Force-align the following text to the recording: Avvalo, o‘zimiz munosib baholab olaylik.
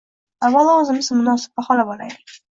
Avvalo, 0.47 0.71
o‘zimiz 0.85 1.11
munosib 1.19 1.55
baholab 1.61 1.95
olaylik. 1.99 2.37